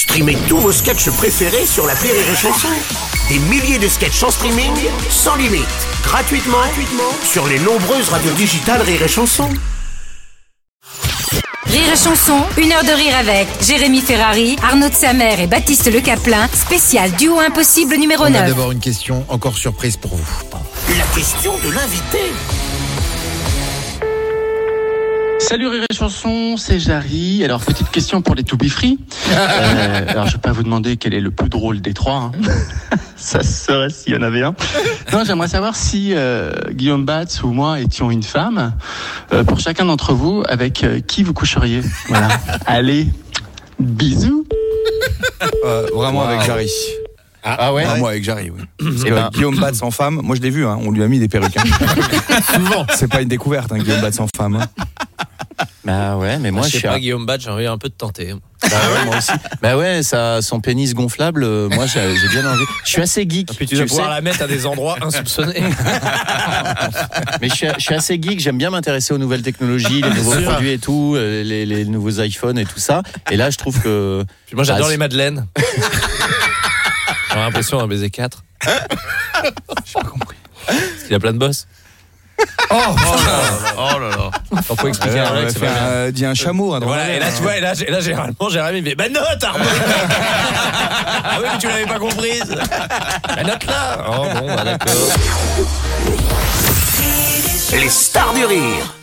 Streamez 0.00 0.38
tous 0.48 0.56
vos 0.56 0.72
sketchs 0.72 1.10
préférés 1.10 1.66
sur 1.66 1.86
la 1.86 1.92
Rire 1.92 2.14
et 2.14 2.34
Chanson. 2.34 2.68
Des 3.28 3.38
milliers 3.38 3.78
de 3.78 3.86
sketchs 3.86 4.22
en 4.22 4.30
streaming, 4.30 4.72
sans 5.10 5.36
limite, 5.36 5.66
gratuitement, 6.02 6.56
gratuitement 6.56 7.12
sur 7.22 7.46
les 7.46 7.58
nombreuses 7.58 8.08
radios 8.08 8.32
digitales 8.32 8.80
Rire 8.80 9.02
et 9.02 9.08
Chanson. 9.08 9.46
Rire 11.66 11.92
et 11.92 11.96
chanson, 12.02 12.38
une 12.56 12.72
heure 12.72 12.82
de 12.82 12.92
rire 12.92 13.14
avec 13.14 13.46
Jérémy 13.60 14.00
Ferrari, 14.00 14.56
Arnaud 14.62 14.88
de 14.88 14.94
Samer 14.94 15.36
et 15.38 15.46
Baptiste 15.46 15.92
Le 15.92 16.00
Caplin, 16.00 16.48
spécial 16.54 17.12
duo 17.12 17.38
impossible 17.38 17.96
numéro 17.96 18.24
On 18.24 18.28
a 18.28 18.40
9. 18.40 18.46
d'abord 18.48 18.72
une 18.72 18.80
question 18.80 19.26
encore 19.28 19.58
surprise 19.58 19.98
pour 19.98 20.16
vous. 20.16 20.24
La 20.96 21.04
question 21.14 21.52
de 21.58 21.70
l'invité. 21.74 22.32
Salut 25.50 25.66
Rire 25.66 25.82
et 25.90 25.94
Chanson, 25.94 26.56
c'est 26.56 26.78
Jarry. 26.78 27.42
Alors 27.44 27.60
petite 27.60 27.90
question 27.90 28.22
pour 28.22 28.36
les 28.36 28.44
To 28.44 28.56
Be 28.56 28.68
Free. 28.68 28.98
Euh, 29.32 30.04
alors 30.08 30.26
je 30.26 30.32
vais 30.34 30.38
pas 30.38 30.52
vous 30.52 30.62
demander 30.62 30.96
quel 30.96 31.12
est 31.14 31.20
le 31.20 31.30
plus 31.32 31.48
drôle 31.48 31.80
des 31.80 31.92
trois. 31.92 32.30
hein. 32.32 32.32
Ça 33.16 33.42
serait 33.42 33.90
s'il 33.90 34.14
y 34.14 34.16
en 34.16 34.22
avait 34.22 34.42
un. 34.42 34.54
Non, 35.12 35.24
j'aimerais 35.24 35.48
savoir 35.48 35.74
si 35.76 36.12
euh, 36.14 36.52
Guillaume 36.70 37.04
Batz 37.04 37.42
ou 37.42 37.48
moi 37.52 37.80
étions 37.80 38.10
une 38.12 38.22
femme. 38.22 38.74
euh, 39.32 39.42
pour 39.44 39.58
chacun 39.60 39.84
d'entre 39.86 40.12
vous, 40.14 40.42
avec 40.48 40.84
euh, 40.84 41.00
qui 41.00 41.22
vous 41.24 41.32
coucheriez 41.34 41.80
Voilà. 42.08 42.28
Allez, 42.66 43.08
bisous. 43.80 44.46
Euh, 45.64 45.86
vraiment 45.94 46.22
avec 46.22 46.42
Jarry. 46.42 46.70
Ah, 47.42 47.72
ouais 47.72 47.84
Vraiment 47.84 48.06
avec 48.08 48.22
Jarry, 48.22 48.50
oui. 48.50 48.62
Parce 48.78 49.02
Eh 49.04 49.08
que 49.10 49.14
ben- 49.14 49.30
Guillaume 49.32 49.58
Batz 49.58 49.82
en 49.82 49.90
femme, 49.90 50.20
moi 50.22 50.36
je 50.36 50.42
l'ai 50.42 50.50
vu, 50.50 50.66
hein, 50.66 50.78
on 50.84 50.90
lui 50.90 51.02
a 51.02 51.08
mis 51.08 51.18
des 51.18 51.28
perruques. 51.28 51.56
hein. 51.56 51.64
Souvent. 52.54 52.86
C'est 52.94 53.08
pas 53.10 53.22
une 53.22 53.28
découverte, 53.28 53.72
hein, 53.72 53.78
Guillaume 53.78 54.00
Batz 54.00 54.20
en 54.20 54.26
femme. 54.36 54.56
hein. 54.56 54.84
Bah 55.84 56.16
ouais, 56.18 56.38
mais 56.38 56.50
moi 56.50 56.62
je 56.62 56.66
je 56.66 56.70
suis 56.72 56.80
sais 56.82 56.88
pas, 56.88 56.94
un- 56.94 56.98
Guillaume 56.98 57.24
Badge, 57.26 57.42
j'ai 57.44 57.50
envie 57.50 57.66
un 57.66 57.78
peu 57.78 57.88
de 57.88 57.94
tenter. 57.94 58.34
Bah 58.62 58.68
ouais, 58.70 59.04
moi 59.06 59.16
aussi. 59.16 59.32
Bah 59.62 59.76
ouais, 59.78 60.02
ça, 60.02 60.42
son 60.42 60.60
pénis 60.60 60.92
gonflable, 60.92 61.42
euh, 61.42 61.68
moi 61.70 61.86
j'ai 61.86 62.28
bien 62.28 62.46
envie. 62.50 62.64
Je 62.84 62.90
suis 62.90 63.00
assez 63.02 63.26
geek. 63.28 63.48
Puis 63.56 63.66
tu 63.66 63.76
vas 63.76 63.86
pouvoir 63.86 64.10
la 64.10 64.20
mettre 64.20 64.42
à 64.42 64.46
des 64.46 64.66
endroits 64.66 64.96
insoupçonnés. 65.02 65.62
Mais 67.40 67.48
je 67.48 67.54
suis, 67.54 67.66
je 67.78 67.80
suis 67.82 67.94
assez 67.94 68.20
geek, 68.20 68.40
j'aime 68.40 68.58
bien 68.58 68.68
m'intéresser 68.70 69.14
aux 69.14 69.18
nouvelles 69.18 69.42
technologies, 69.42 70.02
les 70.02 70.10
nouveaux 70.10 70.40
produits 70.42 70.72
et 70.72 70.78
tout, 70.78 71.14
euh, 71.16 71.42
les, 71.42 71.64
les 71.64 71.84
nouveaux 71.86 72.20
iPhones 72.20 72.58
et 72.58 72.66
tout 72.66 72.78
ça. 72.80 73.02
Et 73.30 73.36
là, 73.36 73.48
je 73.50 73.56
trouve 73.56 73.80
que. 73.80 74.24
Puis 74.46 74.54
moi, 74.56 74.64
j'adore 74.64 74.86
Ah, 74.88 74.90
les 74.90 74.96
madeleines. 74.98 75.46
J'ai 77.32 77.36
l'impression 77.38 77.78
d'un 77.78 77.86
baiser 77.86 78.10
4. 78.10 78.42
J'ai 78.66 79.92
pas 79.94 80.00
compris. 80.02 80.36
Parce 80.66 81.04
qu'il 81.06 81.14
a 81.14 81.20
plein 81.20 81.32
de 81.32 81.38
bosses. 81.38 81.66
Oh, 82.70 82.76
oh 83.76 83.98
là 83.98 84.08
là. 84.10 84.62
Faut 84.62 84.74
pas 84.76 84.88
expliquer 84.88 85.18
à 85.18 85.32
bien. 85.42 85.70
euh, 85.88 86.10
dit 86.12 86.24
un 86.24 86.34
chameau. 86.34 86.72
hein, 86.74 86.80
dans 86.80 86.86
Voilà, 86.86 87.08
la- 87.08 87.14
et 87.14 87.18
là, 87.18 87.26
tu 87.36 87.42
vois, 87.42 87.56
et 87.56 87.60
là, 87.60 87.72
et 87.86 87.90
là, 87.90 88.00
généralement, 88.00 88.48
Jérémy 88.48 88.78
il 88.78 88.84
fait 88.88 88.94
Bah 88.94 89.08
note, 89.08 89.42
Arnaud 89.42 89.64
Ah 91.24 91.38
oui, 91.40 91.46
mais 91.52 91.58
tu 91.58 91.66
l'avais 91.68 91.86
pas 91.86 91.98
comprise 91.98 92.44
Bah 93.28 93.42
note 93.44 93.66
là 93.66 94.04
Oh 94.08 94.24
bon, 94.40 94.54
bah 94.54 94.64
d'accord. 94.64 94.92
Les 97.72 97.88
stars 97.88 98.34
du 98.34 98.44
rire. 98.44 98.94